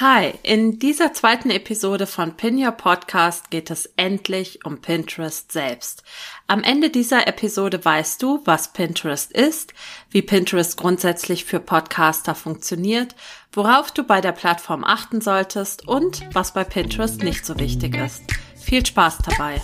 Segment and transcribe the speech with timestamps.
[0.00, 6.04] Hi, in dieser zweiten Episode von Pin Your Podcast geht es endlich um Pinterest selbst.
[6.46, 9.74] Am Ende dieser Episode weißt du, was Pinterest ist,
[10.08, 13.16] wie Pinterest grundsätzlich für Podcaster funktioniert,
[13.52, 18.22] worauf du bei der Plattform achten solltest und was bei Pinterest nicht so wichtig ist.
[18.54, 19.60] Viel Spaß dabei!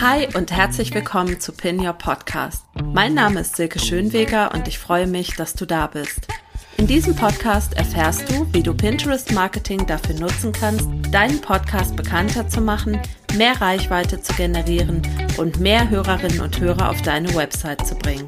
[0.00, 2.66] Hi und herzlich willkommen zu Pin Your Podcast.
[2.92, 6.28] Mein Name ist Silke Schönweger und ich freue mich, dass du da bist.
[6.76, 12.46] In diesem Podcast erfährst du, wie du Pinterest Marketing dafür nutzen kannst, deinen Podcast bekannter
[12.46, 13.00] zu machen,
[13.38, 15.00] mehr Reichweite zu generieren
[15.38, 18.26] und mehr Hörerinnen und Hörer auf deine Website zu bringen.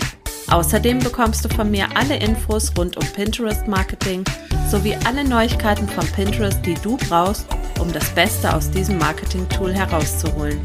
[0.50, 4.24] Außerdem bekommst du von mir alle Infos rund um Pinterest Marketing
[4.70, 7.46] sowie alle Neuigkeiten von Pinterest, die du brauchst,
[7.78, 10.60] um das Beste aus diesem Marketing-Tool herauszuholen.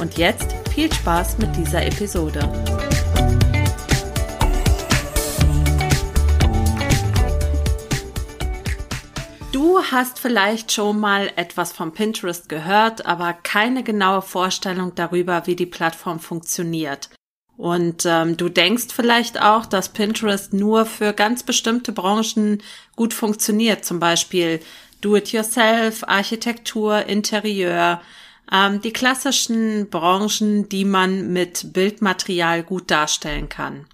[0.00, 2.40] Und jetzt viel Spaß mit dieser Episode.
[9.52, 15.56] Du hast vielleicht schon mal etwas von Pinterest gehört, aber keine genaue Vorstellung darüber, wie
[15.56, 17.10] die Plattform funktioniert.
[17.56, 22.62] Und ähm, du denkst vielleicht auch, dass Pinterest nur für ganz bestimmte Branchen
[22.94, 24.60] gut funktioniert, zum Beispiel
[25.00, 28.00] Do-it-yourself, Architektur, Interieur,
[28.52, 33.86] ähm, die klassischen Branchen, die man mit Bildmaterial gut darstellen kann.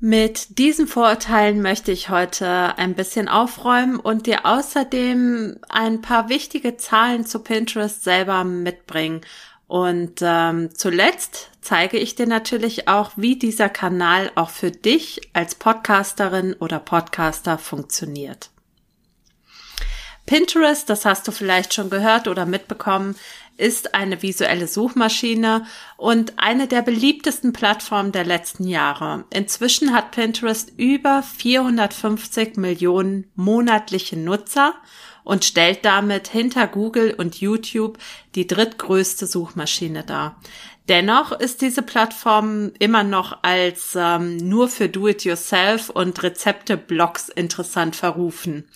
[0.00, 6.76] Mit diesen Vorurteilen möchte ich heute ein bisschen aufräumen und dir außerdem ein paar wichtige
[6.76, 9.22] Zahlen zu Pinterest selber mitbringen.
[9.66, 15.56] Und ähm, zuletzt zeige ich dir natürlich auch, wie dieser Kanal auch für dich als
[15.56, 18.50] Podcasterin oder Podcaster funktioniert.
[20.26, 23.16] Pinterest, das hast du vielleicht schon gehört oder mitbekommen,
[23.58, 29.24] ist eine visuelle Suchmaschine und eine der beliebtesten Plattformen der letzten Jahre.
[29.30, 34.74] Inzwischen hat Pinterest über 450 Millionen monatliche Nutzer
[35.24, 37.98] und stellt damit hinter Google und YouTube
[38.34, 40.40] die drittgrößte Suchmaschine dar.
[40.88, 48.66] Dennoch ist diese Plattform immer noch als ähm, nur für Do-it-yourself und Rezepte-Blogs interessant verrufen.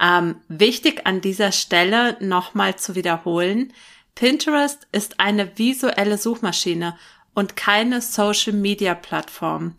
[0.00, 3.72] Ähm, wichtig an dieser Stelle nochmal zu wiederholen,
[4.14, 6.96] Pinterest ist eine visuelle Suchmaschine
[7.34, 9.74] und keine Social-Media-Plattform.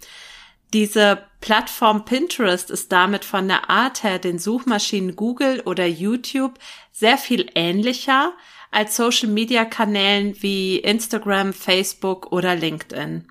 [0.74, 6.58] Diese Plattform Pinterest ist damit von der Art her den Suchmaschinen Google oder YouTube
[6.92, 8.34] sehr viel ähnlicher
[8.72, 13.28] als Social-Media-Kanälen wie Instagram, Facebook oder LinkedIn.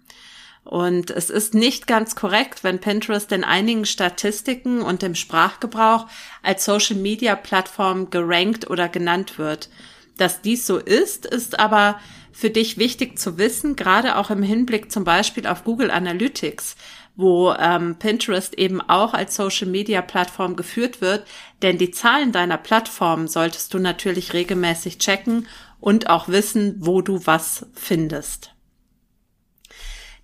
[0.64, 6.06] Und es ist nicht ganz korrekt, wenn Pinterest in einigen Statistiken und im Sprachgebrauch
[6.42, 9.68] als Social-Media-Plattform gerankt oder genannt wird.
[10.16, 11.98] Dass dies so ist, ist aber
[12.32, 16.76] für dich wichtig zu wissen, gerade auch im Hinblick zum Beispiel auf Google Analytics,
[17.14, 21.26] wo ähm, Pinterest eben auch als Social-Media-Plattform geführt wird.
[21.60, 25.46] Denn die Zahlen deiner Plattform solltest du natürlich regelmäßig checken
[25.78, 28.54] und auch wissen, wo du was findest.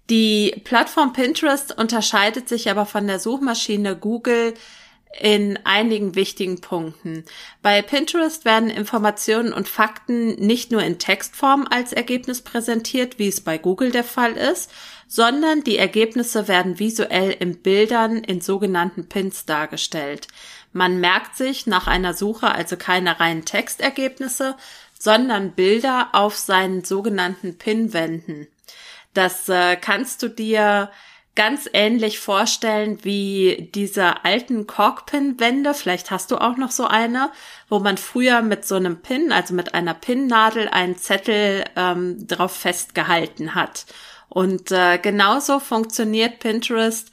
[0.09, 4.55] Die Plattform Pinterest unterscheidet sich aber von der Suchmaschine Google
[5.21, 7.25] in einigen wichtigen Punkten.
[7.63, 13.41] Bei Pinterest werden Informationen und Fakten nicht nur in Textform als Ergebnis präsentiert, wie es
[13.41, 14.71] bei Google der Fall ist,
[15.09, 20.29] sondern die Ergebnisse werden visuell in Bildern in sogenannten Pins dargestellt.
[20.73, 24.57] Man merkt sich nach einer Suche also keine reinen Textergebnisse,
[24.99, 28.49] sondern Bilder auf seinen sogenannten Pinwänden.
[29.15, 30.91] Das äh, kannst du dir
[31.39, 35.73] ganz ähnlich vorstellen wie diese alten Korkpin-Wände.
[35.73, 37.31] Vielleicht hast du auch noch so eine,
[37.69, 42.57] wo man früher mit so einem Pin, also mit einer Pinnadel, einen Zettel ähm, drauf
[42.57, 43.87] festgehalten hat.
[44.29, 47.13] Und äh, genauso funktioniert Pinterest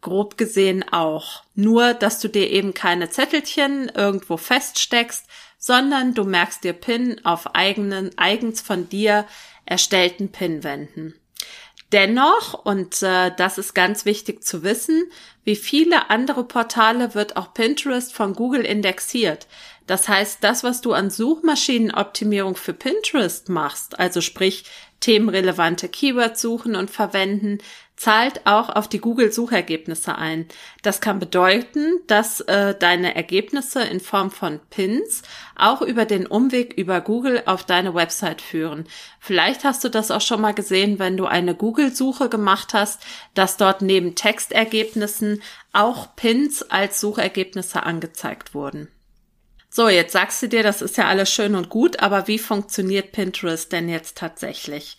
[0.00, 1.44] grob gesehen auch.
[1.54, 5.24] Nur, dass du dir eben keine Zettelchen irgendwo feststeckst,
[5.56, 9.24] sondern du merkst dir Pin auf eigenen, eigens von dir
[9.66, 11.14] erstellten Pinwänden.
[11.96, 15.04] Dennoch, und äh, das ist ganz wichtig zu wissen,
[15.44, 19.46] wie viele andere Portale wird auch Pinterest von Google indexiert.
[19.86, 24.64] Das heißt, das, was du an Suchmaschinenoptimierung für Pinterest machst, also sprich
[25.00, 27.60] themenrelevante Keywords suchen und verwenden,
[27.96, 30.46] zahlt auch auf die Google-Suchergebnisse ein.
[30.82, 35.22] Das kann bedeuten, dass äh, deine Ergebnisse in Form von Pins
[35.56, 38.86] auch über den Umweg über Google auf deine Website führen.
[39.18, 43.02] Vielleicht hast du das auch schon mal gesehen, wenn du eine Google-Suche gemacht hast,
[43.34, 48.88] dass dort neben Textergebnissen auch Pins als Suchergebnisse angezeigt wurden.
[49.70, 53.12] So, jetzt sagst du dir, das ist ja alles schön und gut, aber wie funktioniert
[53.12, 54.96] Pinterest denn jetzt tatsächlich?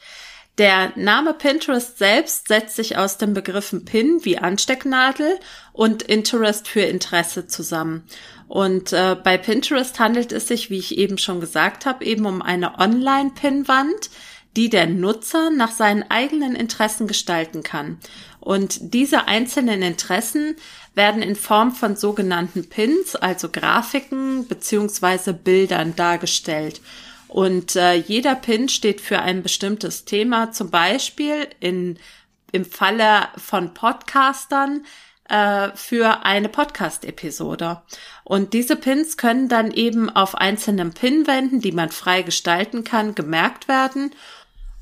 [0.57, 5.39] Der Name Pinterest selbst setzt sich aus den Begriffen Pin wie Anstecknadel
[5.71, 8.03] und Interest für Interesse zusammen.
[8.47, 12.41] Und äh, bei Pinterest handelt es sich, wie ich eben schon gesagt habe, eben um
[12.41, 14.09] eine Online-Pinwand,
[14.55, 17.99] die der Nutzer nach seinen eigenen Interessen gestalten kann.
[18.39, 20.55] Und diese einzelnen Interessen
[20.95, 26.81] werden in Form von sogenannten Pins, also Grafiken beziehungsweise Bildern dargestellt.
[27.37, 31.99] Und äh, jeder Pin steht für ein bestimmtes Thema, zum Beispiel in,
[32.51, 34.83] im Falle von Podcastern
[35.29, 37.83] äh, für eine Podcast-Episode.
[38.23, 43.67] Und diese Pins können dann eben auf einzelnen Pinwänden, die man frei gestalten kann, gemerkt
[43.67, 44.15] werden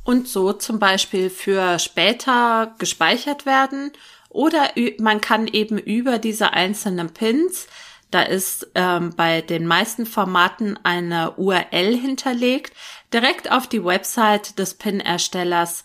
[0.05, 3.91] und so zum Beispiel für später gespeichert werden.
[4.29, 4.69] Oder
[4.99, 7.67] man kann eben über diese einzelnen Pins
[8.15, 12.73] da ist ähm, bei den meisten Formaten eine URL hinterlegt.
[13.13, 15.83] Direkt auf die Website des Pin-Erstellers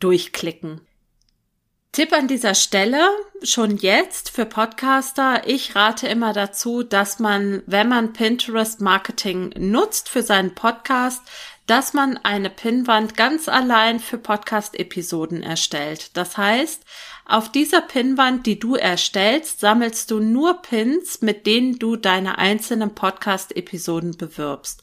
[0.00, 0.80] durchklicken.
[1.92, 3.06] Tipp an dieser Stelle,
[3.42, 10.08] schon jetzt für Podcaster, ich rate immer dazu, dass man, wenn man Pinterest Marketing nutzt
[10.08, 11.20] für seinen Podcast,
[11.68, 16.16] dass man eine Pinwand ganz allein für Podcast-Episoden erstellt.
[16.16, 16.82] Das heißt,
[17.26, 22.94] auf dieser Pinwand, die du erstellst, sammelst du nur Pins, mit denen du deine einzelnen
[22.94, 24.82] Podcast-Episoden bewirbst.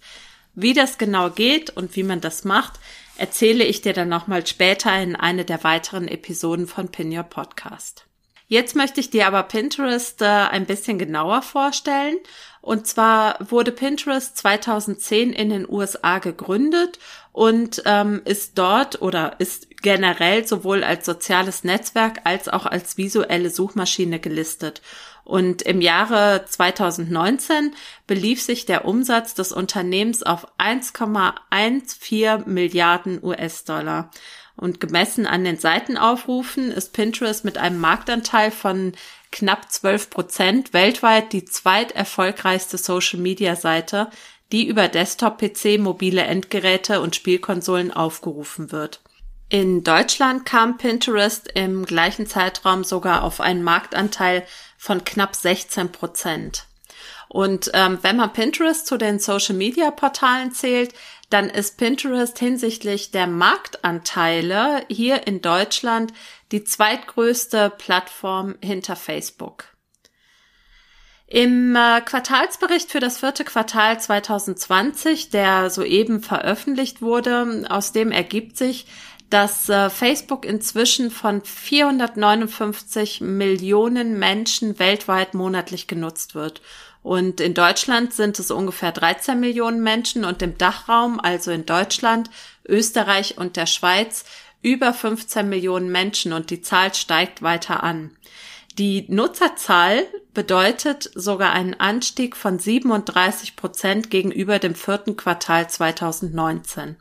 [0.54, 2.74] Wie das genau geht und wie man das macht,
[3.18, 8.06] erzähle ich dir dann nochmal später in eine der weiteren Episoden von Pin Your Podcast.
[8.48, 12.18] Jetzt möchte ich dir aber Pinterest äh, ein bisschen genauer vorstellen
[12.66, 16.98] und zwar wurde Pinterest 2010 in den USA gegründet
[17.32, 23.52] und ähm, ist dort oder ist generell sowohl als soziales Netzwerk als auch als visuelle
[23.52, 24.82] Suchmaschine gelistet.
[25.24, 27.76] Und im Jahre 2019
[28.08, 34.10] belief sich der Umsatz des Unternehmens auf 1,14 Milliarden US-Dollar.
[34.58, 38.94] Und gemessen an den Seitenaufrufen ist Pinterest mit einem Marktanteil von
[39.36, 44.10] knapp 12 Prozent weltweit die zweiterfolgreichste Social-Media-Seite,
[44.54, 49.02] die über Desktop-PC, mobile Endgeräte und Spielkonsolen aufgerufen wird.
[49.50, 54.46] In Deutschland kam Pinterest im gleichen Zeitraum sogar auf einen Marktanteil
[54.78, 56.66] von knapp 16 Prozent.
[57.28, 60.94] Und ähm, wenn man Pinterest zu den Social-Media-Portalen zählt,
[61.36, 66.14] dann ist Pinterest hinsichtlich der Marktanteile hier in Deutschland
[66.54, 69.66] die zweitgrößte Plattform hinter Facebook.
[71.28, 78.56] Im äh, Quartalsbericht für das vierte Quartal 2020, der soeben veröffentlicht wurde, aus dem ergibt
[78.56, 78.88] sich,
[79.30, 86.62] dass äh, Facebook inzwischen von 459 Millionen Menschen weltweit monatlich genutzt wird.
[87.06, 92.32] Und in Deutschland sind es ungefähr 13 Millionen Menschen und im Dachraum, also in Deutschland,
[92.68, 94.26] Österreich und der Schweiz,
[94.64, 98.18] über 15 Millionen Menschen und die Zahl steigt weiter an.
[98.80, 106.96] Die Nutzerzahl bedeutet sogar einen Anstieg von 37 Prozent gegenüber dem vierten Quartal 2019.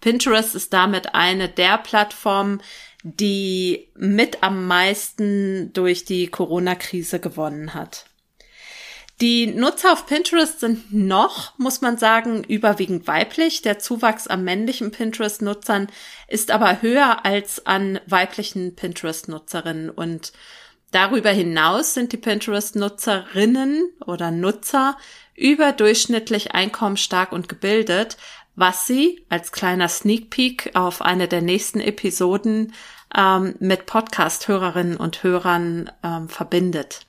[0.00, 2.62] Pinterest ist damit eine der Plattformen,
[3.02, 8.06] die mit am meisten durch die Corona-Krise gewonnen hat.
[9.22, 13.62] Die Nutzer auf Pinterest sind noch, muss man sagen, überwiegend weiblich.
[13.62, 15.86] Der Zuwachs an männlichen Pinterest-Nutzern
[16.26, 19.90] ist aber höher als an weiblichen Pinterest-Nutzerinnen.
[19.90, 20.32] Und
[20.90, 24.96] darüber hinaus sind die Pinterest-Nutzerinnen oder Nutzer
[25.36, 28.16] überdurchschnittlich einkommensstark und gebildet,
[28.56, 32.72] was sie als kleiner Sneak Peek auf eine der nächsten Episoden
[33.16, 37.06] ähm, mit Podcast-Hörerinnen und Hörern ähm, verbindet.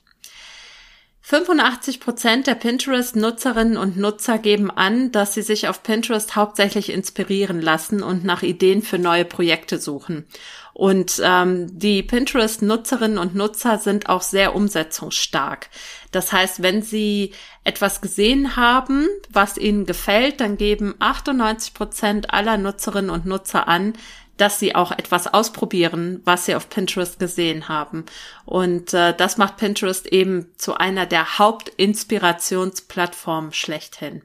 [1.26, 7.62] 85 Prozent der Pinterest-Nutzerinnen und Nutzer geben an, dass sie sich auf Pinterest hauptsächlich inspirieren
[7.62, 10.26] lassen und nach Ideen für neue Projekte suchen.
[10.74, 15.70] Und ähm, die Pinterest-Nutzerinnen und Nutzer sind auch sehr umsetzungsstark.
[16.10, 22.58] Das heißt, wenn sie etwas gesehen haben, was ihnen gefällt, dann geben 98 Prozent aller
[22.58, 23.94] Nutzerinnen und Nutzer an,
[24.36, 28.04] dass sie auch etwas ausprobieren, was sie auf Pinterest gesehen haben.
[28.44, 34.22] Und äh, das macht Pinterest eben zu einer der Hauptinspirationsplattformen schlechthin.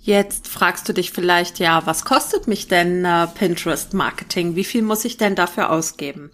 [0.00, 4.54] Jetzt fragst du dich vielleicht, ja, was kostet mich denn äh, Pinterest Marketing?
[4.54, 6.30] Wie viel muss ich denn dafür ausgeben?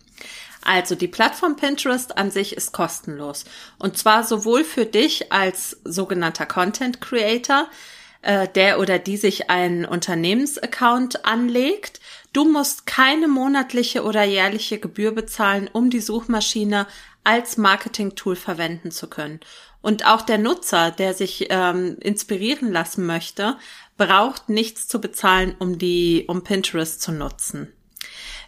[0.64, 3.44] Also die Plattform Pinterest an sich ist kostenlos.
[3.78, 7.66] Und zwar sowohl für dich als sogenannter Content Creator,
[8.22, 12.00] äh, der oder die sich einen Unternehmensaccount anlegt,
[12.32, 16.86] Du musst keine monatliche oder jährliche Gebühr bezahlen, um die Suchmaschine
[17.24, 19.40] als Marketing-Tool verwenden zu können.
[19.82, 23.56] Und auch der Nutzer, der sich ähm, inspirieren lassen möchte,
[23.98, 27.70] braucht nichts zu bezahlen, um die, um Pinterest zu nutzen.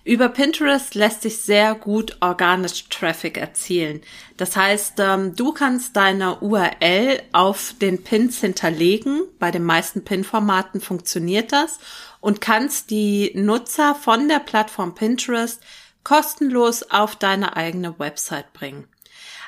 [0.04, 4.02] Über Pinterest lässt sich sehr gut organisch Traffic erzielen.
[4.36, 9.22] Das heißt, ähm, du kannst deine URL auf den Pins hinterlegen.
[9.38, 11.78] Bei den meisten Pin-Formaten funktioniert das
[12.20, 15.62] und kannst die Nutzer von der Plattform Pinterest
[16.04, 18.86] kostenlos auf deine eigene Website bringen.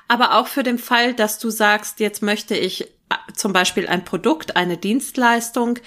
[0.09, 2.87] Aber auch für den Fall, dass du sagst, jetzt möchte ich äh,
[3.35, 5.79] zum Beispiel ein Produkt, eine Dienstleistung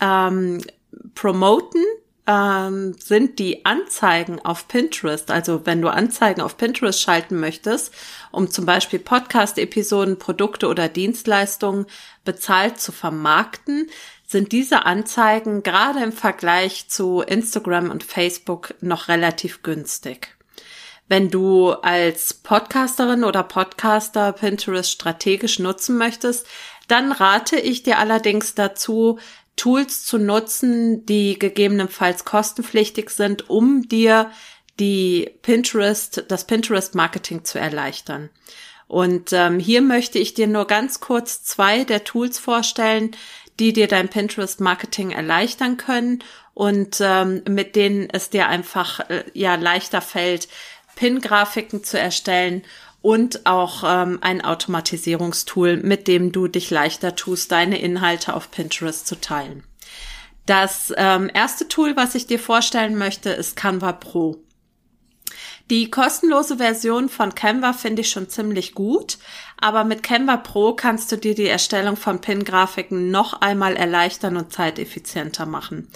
[0.00, 0.62] ähm,
[1.16, 1.82] promoten,
[2.32, 7.92] ähm, sind die Anzeigen auf Pinterest, also wenn du Anzeigen auf Pinterest schalten möchtest,
[8.30, 11.86] um zum Beispiel Podcast-Episoden, Produkte oder Dienstleistungen
[12.24, 13.90] bezahlt zu vermarkten,
[14.26, 20.34] sind diese Anzeigen gerade im Vergleich zu Instagram und Facebook noch relativ günstig.
[21.08, 26.46] Wenn du als Podcasterin oder Podcaster Pinterest strategisch nutzen möchtest,
[26.88, 29.18] dann rate ich dir allerdings dazu,
[29.56, 34.30] Tools zu nutzen, die gegebenenfalls kostenpflichtig sind, um dir
[34.80, 38.30] die Pinterest, das Pinterest Marketing zu erleichtern.
[38.88, 43.12] Und ähm, hier möchte ich dir nur ganz kurz zwei der Tools vorstellen,
[43.58, 49.24] die dir dein Pinterest Marketing erleichtern können und ähm, mit denen es dir einfach äh,
[49.34, 50.48] ja leichter fällt,
[50.96, 52.62] Pin-Grafiken zu erstellen
[53.02, 59.06] und auch ähm, ein Automatisierungstool, mit dem du dich leichter tust, deine Inhalte auf Pinterest
[59.06, 59.64] zu teilen.
[60.46, 64.42] Das ähm, erste Tool, was ich dir vorstellen möchte, ist Canva Pro.
[65.70, 69.18] Die kostenlose Version von Canva finde ich schon ziemlich gut,
[69.58, 74.52] aber mit Canva Pro kannst du dir die Erstellung von Pin-Grafiken noch einmal erleichtern und
[74.52, 75.88] zeiteffizienter machen.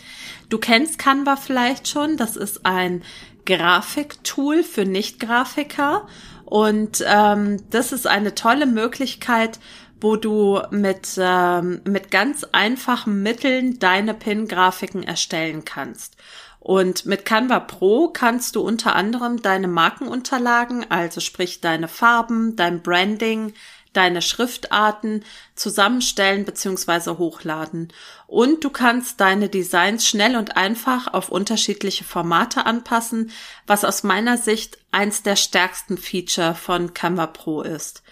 [0.49, 3.03] Du kennst Canva vielleicht schon, das ist ein
[3.45, 6.07] Grafiktool für Nicht-Grafiker.
[6.47, 9.59] Und ähm, das ist eine tolle Möglichkeit,
[10.00, 16.17] wo du mit, ähm, mit ganz einfachen Mitteln deine Pin-Grafiken erstellen kannst.
[16.61, 22.83] Und mit Canva Pro kannst du unter anderem deine Markenunterlagen, also sprich deine Farben, dein
[22.83, 23.53] Branding,
[23.97, 25.25] deine Schriftarten
[25.55, 27.19] zusammenstellen bzw.
[27.19, 27.93] hochladen.
[28.26, 33.31] Und du kannst deine Designs schnell und einfach auf unterschiedliche Formate anpassen,
[33.67, 38.03] was aus meiner Sicht eins der stärksten Feature von Canva Pro ist.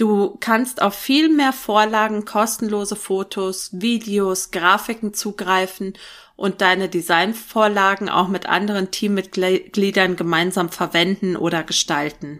[0.00, 5.92] Du kannst auf viel mehr Vorlagen, kostenlose Fotos, Videos, Grafiken zugreifen
[6.36, 12.38] und deine Designvorlagen auch mit anderen Teammitgliedern gemeinsam verwenden oder gestalten.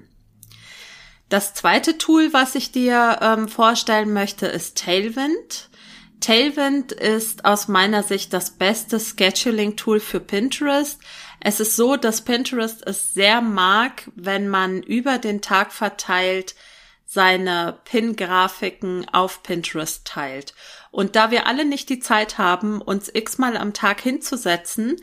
[1.30, 5.70] Das zweite Tool, was ich dir ähm, vorstellen möchte, ist Tailwind.
[6.18, 11.00] Tailwind ist aus meiner Sicht das beste Scheduling-Tool für Pinterest.
[11.38, 16.56] Es ist so, dass Pinterest es sehr mag, wenn man über den Tag verteilt
[17.06, 20.52] seine Pin-Grafiken auf Pinterest teilt.
[20.90, 24.96] Und da wir alle nicht die Zeit haben, uns x-mal am Tag hinzusetzen,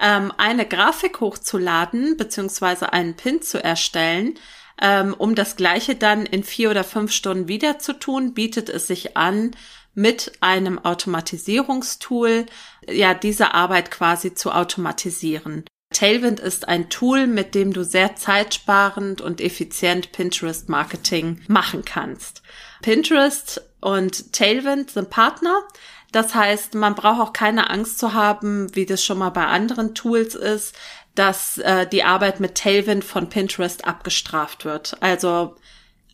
[0.00, 4.38] ähm, eine Grafik hochzuladen, beziehungsweise einen Pin zu erstellen,
[4.80, 8.86] ähm, um das Gleiche dann in vier oder fünf Stunden wieder zu tun, bietet es
[8.86, 9.52] sich an,
[9.94, 12.46] mit einem Automatisierungstool
[12.88, 15.64] ja diese Arbeit quasi zu automatisieren.
[15.92, 22.42] Tailwind ist ein Tool, mit dem du sehr zeitsparend und effizient Pinterest Marketing machen kannst.
[22.82, 25.62] Pinterest und Tailwind sind Partner.
[26.10, 29.94] Das heißt, man braucht auch keine Angst zu haben, wie das schon mal bei anderen
[29.94, 30.74] Tools ist,
[31.14, 34.96] dass äh, die Arbeit mit Tailwind von Pinterest abgestraft wird.
[35.00, 35.56] Also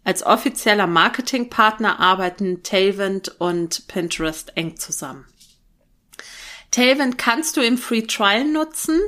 [0.04, 5.26] als offizieller Marketingpartner arbeiten Tailwind und Pinterest eng zusammen.
[6.70, 9.00] Tailwind kannst du im Free Trial nutzen,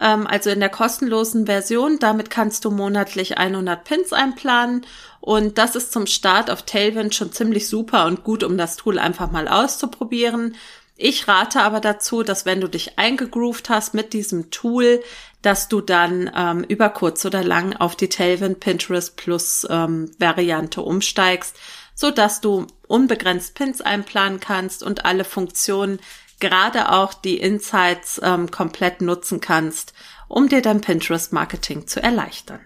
[0.00, 1.98] ähm, also in der kostenlosen Version.
[1.98, 4.86] Damit kannst du monatlich 100 Pins einplanen
[5.20, 8.98] und das ist zum Start auf Tailwind schon ziemlich super und gut, um das Tool
[8.98, 10.56] einfach mal auszuprobieren.
[11.04, 15.02] Ich rate aber dazu, dass wenn du dich eingegroovt hast mit diesem Tool,
[15.42, 20.80] dass du dann ähm, über kurz oder lang auf die Tailwind Pinterest Plus ähm, Variante
[20.80, 21.56] umsteigst,
[21.96, 25.98] so dass du unbegrenzt Pins einplanen kannst und alle Funktionen,
[26.38, 29.94] gerade auch die Insights ähm, komplett nutzen kannst,
[30.28, 32.60] um dir dein Pinterest Marketing zu erleichtern.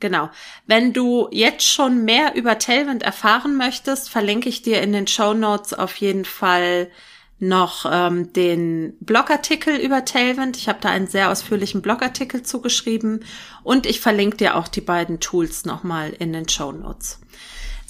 [0.00, 0.30] Genau.
[0.66, 5.34] Wenn du jetzt schon mehr über Tailwind erfahren möchtest, verlinke ich dir in den Show
[5.34, 6.90] Notes auf jeden Fall
[7.38, 10.56] noch ähm, den Blogartikel über Tailwind.
[10.56, 13.24] Ich habe da einen sehr ausführlichen Blogartikel zugeschrieben
[13.62, 17.18] und ich verlinke dir auch die beiden Tools nochmal in den Show Notes.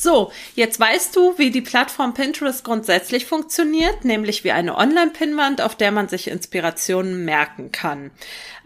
[0.03, 5.77] So, jetzt weißt du, wie die Plattform Pinterest grundsätzlich funktioniert, nämlich wie eine Online-Pinwand, auf
[5.77, 8.11] der man sich Inspirationen merken kann.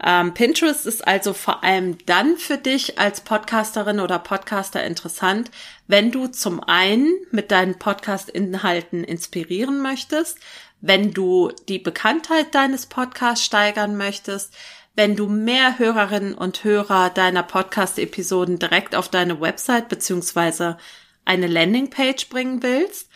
[0.03, 5.51] Ähm, Pinterest ist also vor allem dann für dich als Podcasterin oder Podcaster interessant,
[5.85, 10.39] wenn du zum einen mit deinen Podcast-Inhalten inspirieren möchtest,
[10.81, 14.53] wenn du die Bekanntheit deines Podcasts steigern möchtest,
[14.95, 20.77] wenn du mehr Hörerinnen und Hörer deiner Podcast-Episoden direkt auf deine Website beziehungsweise
[21.23, 23.09] eine Landingpage bringen willst,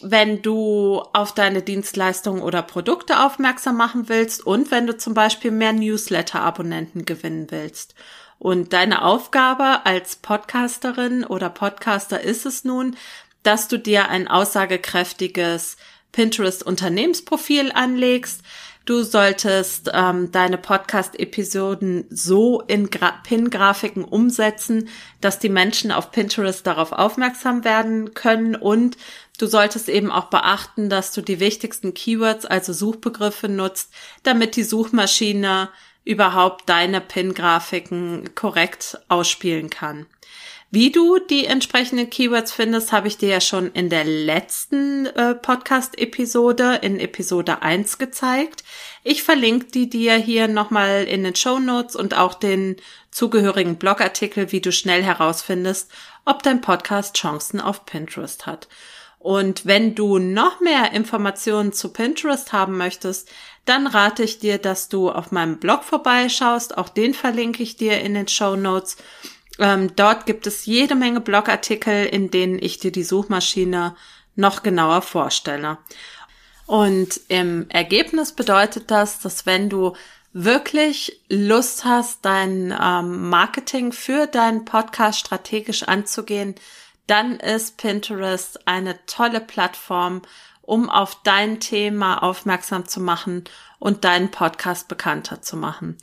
[0.00, 5.50] wenn du auf deine Dienstleistungen oder Produkte aufmerksam machen willst und wenn du zum Beispiel
[5.50, 7.94] mehr Newsletter-Abonnenten gewinnen willst.
[8.38, 12.96] Und deine Aufgabe als Podcasterin oder Podcaster ist es nun,
[13.42, 15.76] dass du dir ein aussagekräftiges
[16.12, 18.42] Pinterest-Unternehmensprofil anlegst.
[18.88, 24.88] Du solltest ähm, deine Podcast-Episoden so in Pin-Grafiken umsetzen,
[25.20, 28.96] dass die Menschen auf Pinterest darauf aufmerksam werden können und
[29.36, 34.64] du solltest eben auch beachten, dass du die wichtigsten Keywords, also Suchbegriffe nutzt, damit die
[34.64, 35.68] Suchmaschine
[36.04, 40.06] überhaupt deine Pin-Grafiken korrekt ausspielen kann.
[40.70, 45.34] Wie du die entsprechenden Keywords findest, habe ich dir ja schon in der letzten äh,
[45.34, 48.64] Podcast-Episode, in Episode 1 gezeigt.
[49.02, 52.76] Ich verlinke die dir hier nochmal in den Show Notes und auch den
[53.10, 55.90] zugehörigen Blogartikel, wie du schnell herausfindest,
[56.26, 58.68] ob dein Podcast Chancen auf Pinterest hat.
[59.18, 63.30] Und wenn du noch mehr Informationen zu Pinterest haben möchtest,
[63.64, 66.76] dann rate ich dir, dass du auf meinem Blog vorbeischaust.
[66.76, 68.98] Auch den verlinke ich dir in den Show Notes.
[69.58, 73.96] Ähm, dort gibt es jede Menge Blogartikel, in denen ich dir die Suchmaschine
[74.36, 75.78] noch genauer vorstelle.
[76.66, 79.94] Und im Ergebnis bedeutet das, dass wenn du
[80.32, 86.54] wirklich Lust hast, dein ähm, Marketing für deinen Podcast strategisch anzugehen,
[87.06, 90.22] dann ist Pinterest eine tolle Plattform,
[90.60, 93.44] um auf dein Thema aufmerksam zu machen
[93.78, 95.96] und deinen Podcast bekannter zu machen.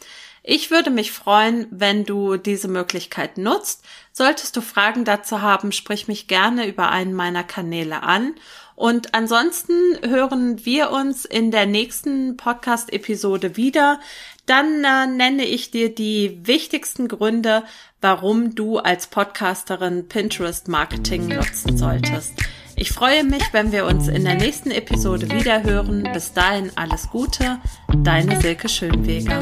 [0.48, 3.84] Ich würde mich freuen, wenn du diese Möglichkeit nutzt.
[4.12, 8.36] Solltest du Fragen dazu haben, sprich mich gerne über einen meiner Kanäle an.
[8.75, 9.74] Und ansonsten
[10.08, 14.00] hören wir uns in der nächsten Podcast-Episode wieder.
[14.46, 17.64] Dann äh, nenne ich dir die wichtigsten Gründe,
[18.00, 22.34] warum du als Podcasterin Pinterest Marketing nutzen solltest.
[22.75, 26.08] Ich freue mich, wenn wir uns in der nächsten Episode wieder hören.
[26.13, 27.58] Bis dahin alles Gute,
[28.04, 29.41] deine Silke Schönweger.